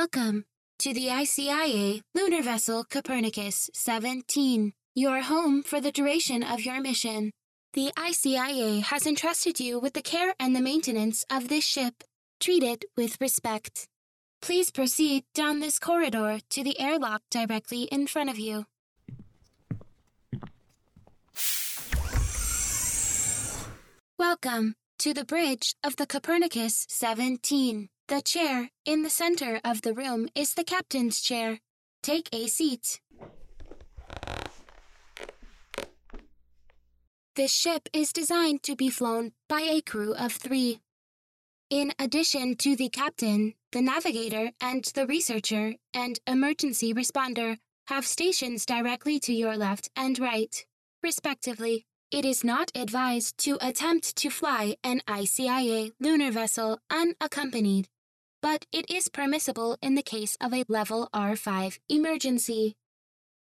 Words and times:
Welcome 0.00 0.44
to 0.78 0.94
the 0.94 1.08
ICIA 1.08 2.02
lunar 2.14 2.40
vessel 2.40 2.84
Copernicus 2.84 3.68
17, 3.74 4.72
your 4.94 5.22
home 5.22 5.64
for 5.64 5.80
the 5.80 5.90
duration 5.90 6.44
of 6.44 6.60
your 6.60 6.80
mission. 6.80 7.32
The 7.72 7.90
ICIA 7.96 8.82
has 8.82 9.08
entrusted 9.08 9.58
you 9.58 9.80
with 9.80 9.94
the 9.94 10.00
care 10.02 10.34
and 10.38 10.54
the 10.54 10.60
maintenance 10.60 11.24
of 11.28 11.48
this 11.48 11.64
ship. 11.64 12.04
Treat 12.38 12.62
it 12.62 12.84
with 12.96 13.20
respect. 13.20 13.88
Please 14.40 14.70
proceed 14.70 15.24
down 15.34 15.58
this 15.58 15.80
corridor 15.80 16.38
to 16.50 16.62
the 16.62 16.78
airlock 16.78 17.22
directly 17.28 17.82
in 17.90 18.06
front 18.06 18.30
of 18.30 18.38
you. 18.38 18.66
Welcome 24.16 24.76
to 25.00 25.12
the 25.12 25.24
bridge 25.24 25.74
of 25.82 25.96
the 25.96 26.06
Copernicus 26.06 26.86
17. 26.88 27.88
The 28.08 28.22
chair 28.22 28.70
in 28.86 29.02
the 29.02 29.10
center 29.10 29.60
of 29.62 29.82
the 29.82 29.92
room 29.92 30.30
is 30.34 30.54
the 30.54 30.64
captain's 30.64 31.20
chair. 31.20 31.60
Take 32.02 32.30
a 32.32 32.46
seat. 32.46 33.00
This 37.36 37.52
ship 37.52 37.90
is 37.92 38.10
designed 38.10 38.62
to 38.62 38.74
be 38.74 38.88
flown 38.88 39.32
by 39.46 39.60
a 39.60 39.82
crew 39.82 40.14
of 40.14 40.32
three. 40.32 40.80
In 41.68 41.92
addition 41.98 42.56
to 42.56 42.74
the 42.76 42.88
captain, 42.88 43.52
the 43.72 43.82
navigator 43.82 44.52
and 44.58 44.84
the 44.94 45.06
researcher 45.06 45.74
and 45.92 46.18
emergency 46.26 46.94
responder 46.94 47.58
have 47.88 48.06
stations 48.06 48.64
directly 48.64 49.20
to 49.20 49.34
your 49.34 49.54
left 49.54 49.90
and 49.94 50.18
right, 50.18 50.64
respectively. 51.02 51.84
It 52.10 52.24
is 52.24 52.42
not 52.42 52.72
advised 52.74 53.36
to 53.44 53.58
attempt 53.60 54.16
to 54.16 54.30
fly 54.30 54.76
an 54.82 55.02
ICIA 55.06 55.92
lunar 56.00 56.30
vessel 56.30 56.78
unaccompanied, 56.90 57.86
but 58.40 58.66
it 58.72 58.90
is 58.90 59.08
permissible 59.08 59.76
in 59.82 59.94
the 59.94 60.02
case 60.02 60.36
of 60.40 60.52
a 60.52 60.64
level 60.68 61.08
R5 61.14 61.78
emergency. 61.88 62.76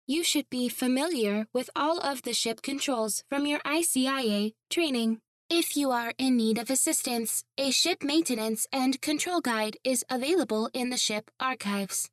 You 0.06 0.22
should 0.22 0.48
be 0.50 0.69
familiar 0.69 1.47
with 1.53 1.69
all 1.75 1.98
of 1.98 2.22
the 2.22 2.33
ship 2.33 2.62
controls 2.62 3.25
from 3.28 3.47
your 3.47 3.58
ICIA 3.61 4.53
training. 4.70 5.20
If 5.50 5.77
you 5.77 5.91
are 5.91 6.12
in 6.19 6.36
need 6.36 6.58
of 6.58 6.70
assistance, 6.70 7.44
a 7.58 7.70
ship 7.70 8.03
maintenance 8.03 8.66
and 8.72 9.00
control 9.00 9.41
guide 9.41 9.77
is 9.84 10.05
available 10.11 10.70
in 10.72 10.91
the 10.91 10.97
ship 10.97 11.31
archives. 11.38 12.10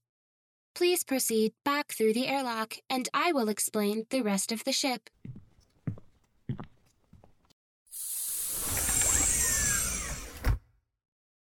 Please 0.76 1.04
proceed 1.04 1.54
back 1.64 1.92
through 1.92 2.14
the 2.14 2.28
airlock 2.28 2.76
and 2.90 3.08
I 3.14 3.32
will 3.32 3.50
explain 3.50 4.06
the 4.10 4.22
rest 4.22 4.52
of 4.52 4.64
the 4.64 4.72
ship. 4.72 5.10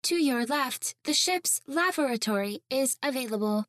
To 0.05 0.15
your 0.17 0.45
left, 0.45 0.93
the 1.05 1.13
ship's 1.13 1.61
laboratory 1.65 2.61
is 2.69 2.95
available. 3.01 3.65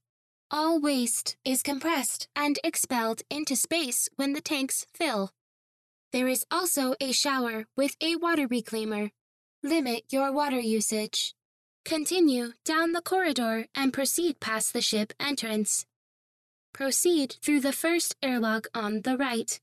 All 0.51 0.79
waste 0.79 1.35
is 1.47 1.63
compressed 1.63 2.29
and 2.37 2.59
expelled 2.63 3.23
into 3.31 3.57
space 3.57 4.11
when 4.17 4.35
the 4.35 4.43
tanks 4.43 4.85
fill. 4.93 5.31
There 6.13 6.29
is 6.29 6.45
also 6.51 6.95
a 7.01 7.13
shower 7.13 7.65
with 7.75 7.97
a 8.03 8.17
water 8.17 8.47
reclaimer. 8.47 9.13
Limit 9.63 10.03
your 10.11 10.31
water 10.31 10.61
usage. 10.61 11.35
Continue 11.87 12.53
down 12.67 12.93
the 12.93 13.01
corridor 13.01 13.65
and 13.75 13.91
proceed 13.91 14.39
past 14.39 14.75
the 14.75 14.83
ship 14.83 15.15
entrance. 15.19 15.87
Proceed 16.75 17.37
through 17.41 17.61
the 17.61 17.73
first 17.73 18.15
airlock 18.23 18.67
on 18.75 19.01
the 19.01 19.17
right. 19.17 19.59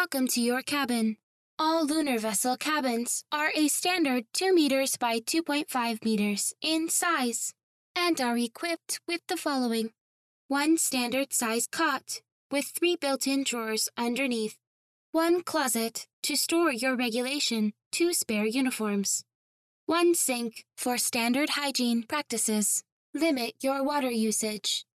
Welcome 0.00 0.28
to 0.28 0.40
your 0.40 0.62
cabin. 0.62 1.18
All 1.58 1.84
lunar 1.84 2.18
vessel 2.18 2.56
cabins 2.56 3.22
are 3.30 3.50
a 3.54 3.68
standard 3.68 4.24
2 4.32 4.54
meters 4.54 4.96
by 4.96 5.20
2.5 5.20 6.02
meters 6.06 6.54
in 6.62 6.88
size 6.88 7.52
and 7.94 8.18
are 8.18 8.38
equipped 8.38 8.98
with 9.06 9.20
the 9.28 9.36
following 9.36 9.90
one 10.48 10.78
standard 10.78 11.34
size 11.34 11.66
cot 11.70 12.22
with 12.50 12.64
three 12.64 12.96
built 12.96 13.26
in 13.26 13.44
drawers 13.44 13.90
underneath, 13.98 14.56
one 15.12 15.42
closet 15.42 16.06
to 16.22 16.34
store 16.34 16.72
your 16.72 16.96
regulation, 16.96 17.74
two 17.92 18.14
spare 18.14 18.46
uniforms, 18.46 19.22
one 19.84 20.14
sink 20.14 20.64
for 20.78 20.96
standard 20.96 21.50
hygiene 21.50 22.04
practices. 22.04 22.84
Limit 23.12 23.52
your 23.60 23.84
water 23.84 24.10
usage. 24.10 24.86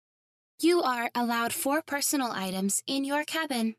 You 0.61 0.81
are 0.81 1.11
allowed 1.15 1.53
four 1.53 1.83
personal 1.83 2.33
items 2.33 2.83
in 2.87 3.05
your 3.05 3.25
cabin. 3.25 3.75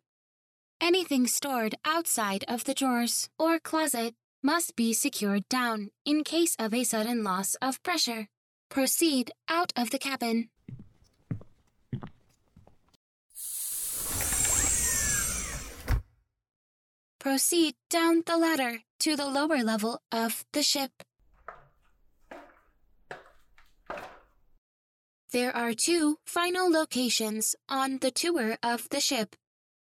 Anything 0.81 1.25
stored 1.27 1.75
outside 1.85 2.43
of 2.47 2.65
the 2.65 2.73
drawers 2.73 3.29
or 3.39 3.59
closet 3.59 4.13
must 4.43 4.75
be 4.75 4.93
secured 4.93 5.47
down 5.49 5.89
in 6.05 6.23
case 6.23 6.55
of 6.59 6.73
a 6.73 6.83
sudden 6.83 7.23
loss 7.23 7.55
of 7.61 7.81
pressure. 7.81 8.27
Proceed 8.69 9.31
out 9.47 9.71
of 9.75 9.89
the 9.89 9.97
cabin. 9.97 10.49
Proceed 17.19 17.73
down 17.89 18.21
the 18.25 18.37
ladder 18.37 18.81
to 18.99 19.15
the 19.15 19.25
lower 19.25 19.63
level 19.63 19.99
of 20.11 20.45
the 20.53 20.61
ship. 20.61 20.91
There 25.31 25.55
are 25.55 25.73
two 25.73 26.19
final 26.25 26.69
locations 26.69 27.55
on 27.67 27.97
the 27.97 28.11
tour 28.11 28.57
of 28.61 28.87
the 28.89 28.99
ship. 28.99 29.35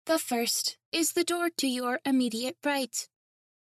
The 0.08 0.18
first 0.18 0.78
is 0.92 1.14
the 1.14 1.24
door 1.24 1.50
to 1.58 1.68
your 1.68 2.00
immediate 2.06 2.58
right. 2.66 3.08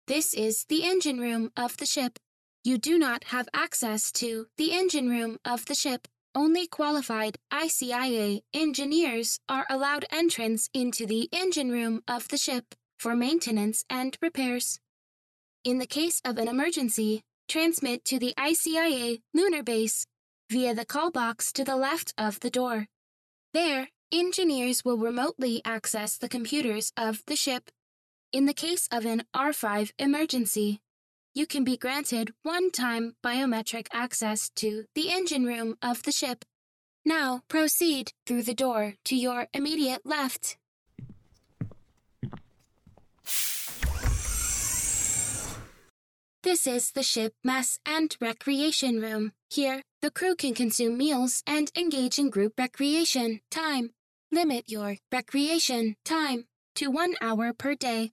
This 0.06 0.32
is 0.32 0.64
the 0.68 0.84
engine 0.84 1.20
room 1.20 1.50
of 1.56 1.76
the 1.76 1.86
ship. 1.86 2.18
You 2.64 2.78
do 2.78 2.98
not 2.98 3.24
have 3.24 3.48
access 3.52 4.10
to 4.12 4.46
the 4.56 4.72
engine 4.72 5.10
room 5.10 5.38
of 5.44 5.66
the 5.66 5.74
ship. 5.74 6.08
Only 6.34 6.66
qualified 6.66 7.36
ICIA 7.52 8.40
engineers 8.54 9.38
are 9.48 9.66
allowed 9.68 10.06
entrance 10.10 10.70
into 10.72 11.06
the 11.06 11.28
engine 11.30 11.70
room 11.70 12.02
of 12.08 12.28
the 12.28 12.38
ship 12.38 12.74
for 12.98 13.14
maintenance 13.14 13.84
and 13.90 14.16
repairs. 14.22 14.80
In 15.62 15.78
the 15.78 15.86
case 15.86 16.22
of 16.24 16.38
an 16.38 16.48
emergency, 16.48 17.22
transmit 17.48 18.04
to 18.06 18.18
the 18.18 18.32
ICIA 18.38 19.20
lunar 19.34 19.62
base 19.62 20.06
via 20.50 20.74
the 20.74 20.86
call 20.86 21.10
box 21.10 21.52
to 21.52 21.64
the 21.64 21.76
left 21.76 22.14
of 22.16 22.40
the 22.40 22.50
door. 22.50 22.86
There, 23.52 23.88
engineers 24.12 24.84
will 24.84 24.98
remotely 24.98 25.60
access 25.64 26.16
the 26.16 26.28
computers 26.28 26.92
of 26.96 27.22
the 27.26 27.36
ship. 27.36 27.70
In 28.32 28.46
the 28.46 28.54
case 28.54 28.88
of 28.90 29.04
an 29.04 29.24
R5 29.34 29.92
emergency, 29.98 30.80
you 31.34 31.46
can 31.46 31.64
be 31.64 31.76
granted 31.76 32.32
one-time 32.42 33.16
biometric 33.24 33.88
access 33.92 34.50
to 34.50 34.84
the 34.94 35.12
engine 35.12 35.44
room 35.44 35.76
of 35.82 36.02
the 36.04 36.12
ship. 36.12 36.44
Now 37.04 37.42
proceed 37.48 38.12
through 38.24 38.44
the 38.44 38.54
door 38.54 38.94
to 39.04 39.16
your 39.16 39.48
immediate 39.52 40.02
left. 40.04 40.56
This 46.44 46.66
is 46.66 46.92
the 46.92 47.02
ship 47.02 47.34
mess 47.42 47.78
and 47.86 48.14
recreation 48.20 49.00
room. 49.00 49.32
Here, 49.50 49.82
the 50.02 50.10
crew 50.10 50.34
can 50.34 50.52
consume 50.52 50.98
meals 50.98 51.42
and 51.46 51.72
engage 51.74 52.18
in 52.18 52.28
group 52.28 52.52
recreation 52.58 53.40
time. 53.50 53.92
Limit 54.32 54.64
your 54.68 54.96
recreation 55.12 55.96
time 56.04 56.46
to 56.74 56.90
one 56.90 57.14
hour 57.20 57.52
per 57.52 57.74
day. 57.74 58.12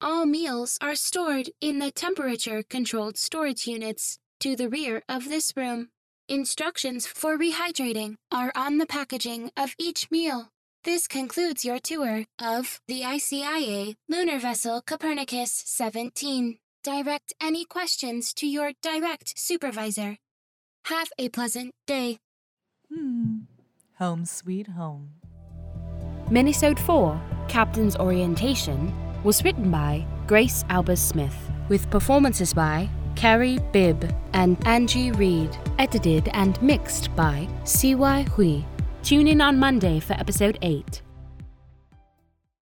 All 0.00 0.26
meals 0.26 0.78
are 0.80 0.94
stored 0.94 1.50
in 1.60 1.78
the 1.78 1.90
temperature 1.90 2.62
controlled 2.62 3.16
storage 3.16 3.66
units 3.66 4.18
to 4.40 4.56
the 4.56 4.68
rear 4.68 5.02
of 5.08 5.28
this 5.28 5.52
room. 5.56 5.88
Instructions 6.28 7.06
for 7.06 7.38
rehydrating 7.38 8.16
are 8.32 8.52
on 8.54 8.78
the 8.78 8.86
packaging 8.86 9.50
of 9.56 9.74
each 9.78 10.10
meal. 10.10 10.48
This 10.84 11.06
concludes 11.06 11.64
your 11.64 11.78
tour 11.78 12.24
of 12.38 12.80
the 12.88 13.02
ICIA 13.02 13.94
lunar 14.08 14.38
vessel 14.38 14.82
Copernicus 14.82 15.62
17. 15.66 16.58
Direct 16.82 17.32
any 17.40 17.64
questions 17.64 18.34
to 18.34 18.46
your 18.46 18.72
direct 18.82 19.38
supervisor. 19.38 20.18
Have 20.86 21.08
a 21.18 21.30
pleasant 21.30 21.72
day. 21.86 22.18
Hmm. 22.92 23.40
Home 23.98 24.26
sweet 24.26 24.68
home. 24.68 25.23
Minisode 26.30 26.78
4, 26.78 27.20
Captain's 27.48 27.96
Orientation, 27.96 28.92
was 29.24 29.44
written 29.44 29.70
by 29.70 30.06
Grace 30.26 30.64
Albers 30.70 30.98
Smith, 30.98 31.36
with 31.68 31.90
performances 31.90 32.54
by 32.54 32.88
Carrie 33.14 33.58
Bibb 33.72 34.10
and 34.32 34.56
Angie 34.66 35.12
Reed, 35.12 35.54
edited 35.78 36.28
and 36.32 36.60
mixed 36.62 37.14
by 37.14 37.46
CY 37.64 38.22
Hui. 38.34 38.62
Tune 39.02 39.28
in 39.28 39.42
on 39.42 39.58
Monday 39.58 40.00
for 40.00 40.14
episode 40.14 40.58
8. 40.62 41.03